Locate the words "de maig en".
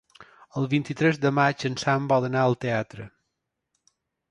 1.25-1.77